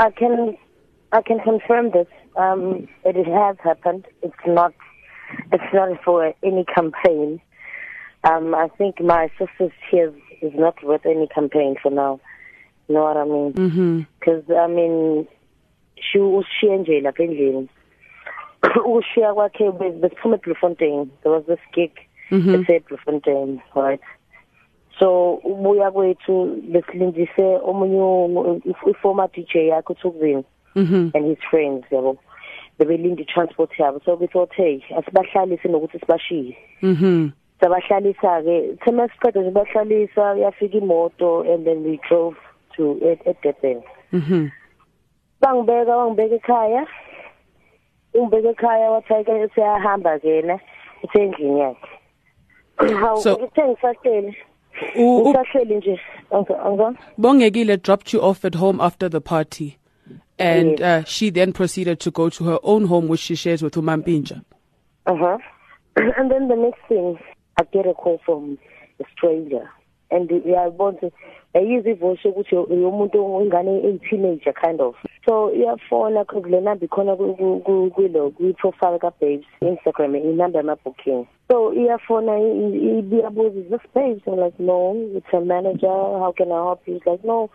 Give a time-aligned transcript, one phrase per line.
[0.00, 0.56] I can
[1.12, 2.06] I can confirm this.
[2.34, 4.06] Um, it has happened.
[4.22, 4.72] It's not
[5.52, 7.38] it's not for any campaign.
[8.24, 12.18] Um, I think my sister's tears is not worth any campaign for now.
[12.88, 14.06] You know what I mean?
[14.18, 14.64] Because Mhm.
[14.64, 15.28] I mean,
[16.00, 17.68] she ushiye nje lapha endlini.
[18.62, 21.08] Ushiya kwakhe besiphuma eBloemfontein.
[21.22, 21.92] There was this gig
[22.30, 22.68] Mhm.
[22.70, 24.00] at Bloemfontein, right?
[25.00, 28.60] So ubuya kwethu besilindise omunye
[28.90, 30.44] i-former DJ yakhe uThukzini
[30.76, 31.10] Mhm.
[31.14, 32.16] and his friends yabo.
[32.78, 34.00] Bebelinda i-transport yabo.
[34.04, 36.56] So we thought, hey, asibahlalise nokuthi sibashiye.
[36.82, 37.32] Mhm.
[37.60, 42.34] sabahlalisa ke thema siqede nje bahlalisa yafika imoto and then we drove
[42.76, 44.50] to at, at Durban Mhm.
[45.40, 46.86] bangibeka wangibeka ekhaya
[48.14, 50.60] ungibeka ekhaya wathi ke siyahamba kena
[51.04, 51.88] usendlini yakhe
[53.00, 53.36] hawu So-
[54.82, 59.76] ngithe ngisahleli U- u- nje Bongekile dropped you off at home after the party.
[60.38, 63.74] And uh, she then proceeded to go to her own home, which she shares with
[63.74, 64.42] Umampintsha.
[65.06, 65.38] Uh-huh.
[65.96, 67.18] and then the next thing,
[67.58, 68.58] I get a call from
[69.00, 69.68] a stranger.
[70.10, 71.10] And uyayibona
[71.54, 74.94] ayizwa ivoice ukuthi yomuntu ingane eyi-teenager kind of.
[75.26, 81.26] So iyafona le number ikhona kwilo kwi-profile ka-babes instagram inumber yama-booking.
[81.50, 84.22] So iyafona iyabuza is this babes?
[84.26, 86.94] I'm like no it's a manager how can i help you?
[86.94, 87.50] He's like no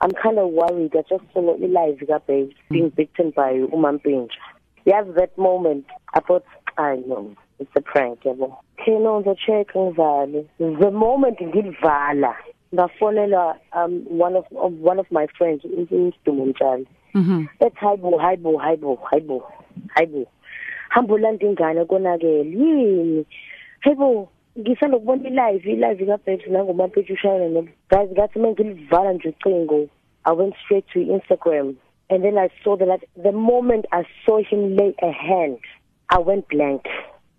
[0.00, 4.40] i'm kind of worried i just saw i-live ka-babes being beaten by umampintsha
[4.86, 6.44] yazi that moment i thought
[6.76, 10.44] i know it's a prank yabo no ngizocheck ngivale.
[10.58, 12.34] The moment ngilivala
[12.74, 17.46] ngafonela um one of, of one of my friends usidumo mtshali Mhm.
[17.60, 19.42] ethi hayibo hayibo hayibo hayibo
[19.88, 20.26] hayibo
[20.88, 22.50] hamba ulanda ingane konakele.
[22.50, 23.26] Yini?
[23.80, 29.88] Hayibo ngisanda kubona i-live i-live ushayela guys ngathi uma ngilivala nje ucingo
[30.24, 31.76] i went straight to instagram
[32.08, 35.58] and then i saw that the moment i saw him lay a hand
[36.08, 36.82] i went blank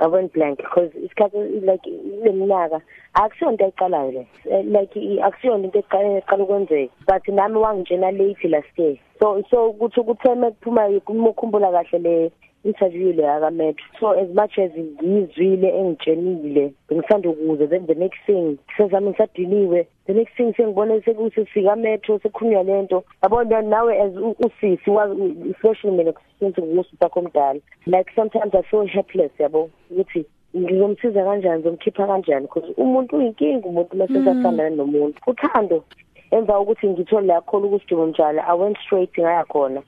[0.00, 1.84] I went blank because isikhathi like
[2.24, 2.80] leminyaka
[3.14, 8.48] akusiyonto eqalayo le Eh, like i- akusiyonto into eqala eqala ukwenzeka but nami wangitshena late
[8.48, 12.30] last year so so ukuthi ukutheme kuphuma ukukhumbula kahle le
[12.64, 14.70] interview le akametro so as much as
[15.04, 21.46] ngizwile engitshenile bengisanda ukuze then the next thing sezami ngisadiniwe the next thing sengibone sekuthi
[21.54, 27.20] sika metro sekhunywa lento yabona nawe as u- usisi wazi especially mina since ngususi sakho
[27.20, 27.60] omdala.
[27.86, 29.70] Like sometimes i feel helpless yabo?
[29.90, 30.24] Ukuthi
[30.56, 32.46] ngizomsiza kanjani ngizomkhipha kanjani?
[32.46, 35.18] Because umuntu uyinkinga umuntu mase sasandana nomuntu.
[35.26, 35.84] Uthando.
[36.30, 39.80] Emva kokuthi ngithole la khona ukusidingo njalo i went straight ngaya khona.
[39.80, 39.86] Mm.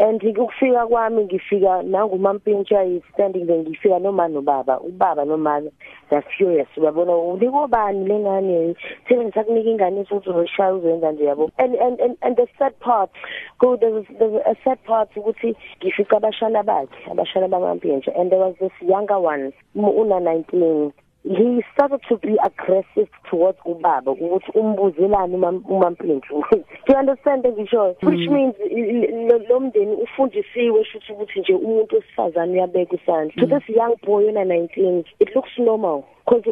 [0.00, 5.62] And ukufika kwami ngifika nangumampintsha is standing there ngifika noma nobaba ubaba noma
[6.10, 8.76] they're furious uyabona ulikobani lengane?
[9.08, 11.50] Thina ngisakunika ingane futhi uzoshaya uzenza nje yabo.
[11.58, 13.10] And and and, and the sad part
[13.58, 18.54] go there's, there's a sad part ukuthi ngifika abashana bakhe abashana bamampintsha and there was
[18.60, 20.92] this younger one mu- una 19
[21.36, 27.94] he started to be aggressive towards ubaba ukuthi umbuzelani umam- umampintshu do you understand engisho
[28.02, 33.32] which means i- lo- lo mndeni ufundisiwe shuthi ukuthi nje umuntu wesifazane uyabeka isandla.
[33.40, 36.02] To this young boy ona 19 it looks normal.
[36.28, 36.50] cause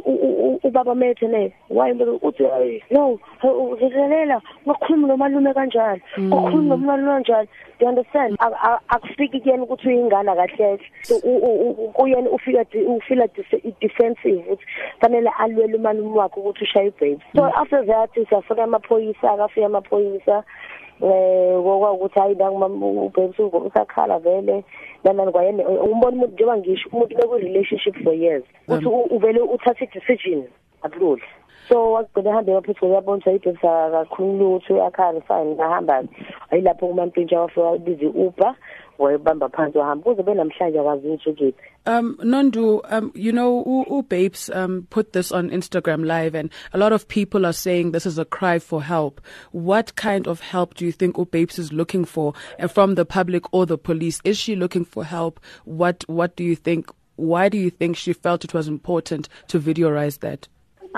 [0.65, 3.19] ubaba methene wayimbuza uthi no
[3.73, 6.83] uzizelela ngokukhuluma nomalume kanjalo ukukhuluma mm.
[6.83, 7.49] nomalume kanjalo
[7.81, 8.37] you understand?
[8.89, 10.79] Akufiki kuyena ukuthi uyingane kahle.
[11.03, 11.21] So
[11.95, 13.29] kuyena ufika ufila
[13.81, 14.59] defensive
[15.01, 17.53] fanele alwele umalume wakhe ukuthi ushaye ibhayibhi so mm.
[17.55, 20.45] after that safika amaphoyisa akafika amaphoyisa.
[21.03, 21.57] Eh
[21.93, 22.35] ukuthi hayi
[23.07, 24.65] ubhebisi usakhala vele
[25.05, 30.45] nanani kwayena umbona umuntu njengoba ngisho umuntu beku-relationship for years uthi u- uvele uthathe i-decision.
[30.87, 31.27] Akuludla
[31.69, 32.53] so wagcina ehambe
[35.55, 36.09] ngahamba-ke
[36.51, 37.49] ayilapho wafika
[37.87, 38.55] i-uber
[38.99, 40.23] wayebamba phansi wahamba kuze
[41.27, 41.55] ukephi
[41.89, 46.79] Um, Nondu, um, you know, U, Babes um, put this on Instagram Live, and a
[46.79, 49.21] lot of people are saying this is a cry for help.
[49.53, 53.05] What kind of help do you think U Babes is looking for uh, from the
[53.05, 54.21] public or the police?
[54.25, 55.39] Is she looking for help?
[55.65, 56.91] What What do you think?
[57.15, 60.49] Why do you think she felt it was important to videoize that?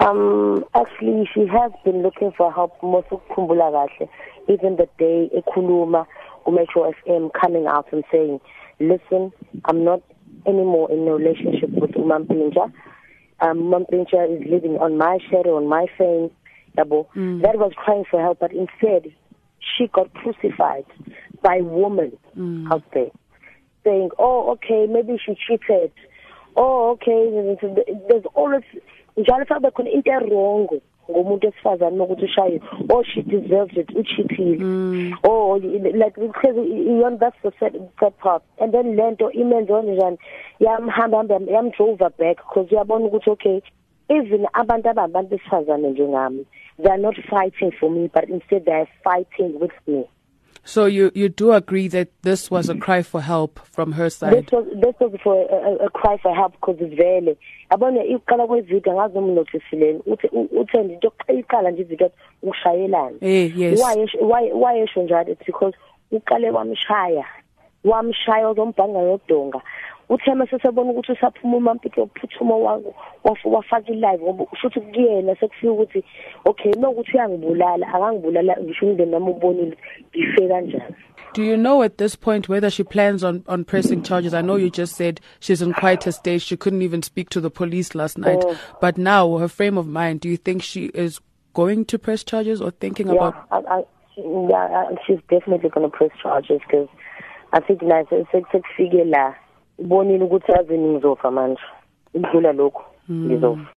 [0.01, 4.09] Um, actually, she has been looking for help most ukukhumbula kahle.
[4.49, 6.07] Even the day ekhuluma
[6.45, 8.41] ku-Metro FM coming out and saying,
[8.81, 9.33] listen,
[9.65, 10.03] I'm not
[10.47, 12.73] anymore in a relationship with Umampintsha.
[13.41, 16.31] Um, Umampintsha is living on my shadow, on my fame.
[16.77, 17.07] Yabo.
[17.43, 19.13] That was crying for help, but instead,
[19.59, 20.85] she got crucified
[21.43, 22.17] by women
[22.71, 23.11] out there
[23.85, 25.93] saying, oh, okay, maybe she cheated.
[26.57, 27.57] Oh, okay,
[28.09, 28.63] there's always
[29.19, 30.81] njalo fa bekhona into erongo
[31.11, 32.61] ngomuntu esifazane nokuthi ushaye
[32.91, 35.15] oh she deserves it uchithile mm.
[35.25, 35.57] oh
[36.03, 37.75] like because you that's the set
[38.19, 40.19] part and then lento imenze njani
[40.61, 43.61] yamhamba hamba yamdrove back because uyabona ukuthi okay
[44.09, 46.47] even abantu ababantu besifazane njengami
[46.83, 50.05] they are not fighting for me but instead they are fighting with me
[50.65, 54.35] So you you do agree that this was a cry for help from her side.
[54.35, 57.37] This was this was for a, a, a cry for help because vele
[57.71, 60.27] yabona iqala kwevideo ngazi noma notisileni uthi
[60.61, 62.11] uthende into iqala nje ivideo
[62.43, 63.17] ukushayelana.
[63.21, 63.81] Eh yes.
[63.81, 65.75] Why why why esho njalo it's because
[66.13, 67.25] uqale kwamshaya
[67.85, 69.61] wamshaya uzombhanga yodonga
[70.09, 72.81] uthe mase sebona ukuthi usaphuma uphuthuma
[73.45, 76.05] wafaka ilive ngoba kuyena sekufika ukuthi
[76.45, 79.77] okay nokuthi uyangibulala akangibulala ngisho umndeni nami ubonile
[80.11, 80.95] ngife kanjani
[81.35, 84.33] Do you know at this point whether she plans on, on pressing charges?
[84.33, 86.41] I know you just said she's in quite a state.
[86.41, 88.43] She couldn't even speak to the police last night.
[88.45, 88.59] Oh.
[88.81, 91.21] But now, her frame of mind, do you think she is
[91.53, 93.47] going to press charges or thinking yeah, about?
[93.51, 93.83] I, I,
[94.17, 96.89] yeah, she's definitely going to press charges because
[97.53, 99.35] I think na sekufike la
[99.79, 101.63] ubonile ukuthi azini ngizofa manje.
[102.15, 103.71] Ukudlula lokho ngizofa.